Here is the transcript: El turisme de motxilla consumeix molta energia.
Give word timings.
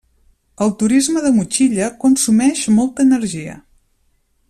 El 0.65 0.71
turisme 0.83 1.23
de 1.27 1.33
motxilla 1.35 1.91
consumeix 2.05 2.65
molta 2.79 3.09
energia. 3.09 3.59